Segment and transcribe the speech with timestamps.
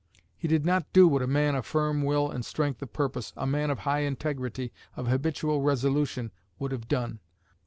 [0.35, 3.45] He did not do what a man of firm will and strength of purpose, a
[3.45, 7.19] man of high integrity, of habitual resolution, would have done.